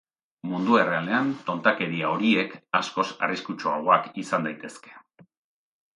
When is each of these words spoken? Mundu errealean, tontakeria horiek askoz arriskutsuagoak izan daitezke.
Mundu 0.53 0.77
errealean, 0.83 1.27
tontakeria 1.49 2.09
horiek 2.13 2.57
askoz 2.79 3.07
arriskutsuagoak 3.27 4.09
izan 4.23 4.49
daitezke. 4.51 4.99